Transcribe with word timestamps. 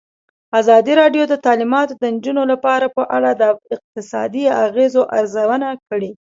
ازادي 0.59 0.93
راډیو 1.01 1.23
د 1.27 1.33
تعلیمات 1.45 1.89
د 1.95 2.03
نجونو 2.15 2.43
لپاره 2.51 2.85
په 2.95 3.03
اړه 3.15 3.31
د 3.41 3.43
اقتصادي 3.75 4.43
اغېزو 4.65 5.01
ارزونه 5.19 5.69
کړې. 5.89 6.11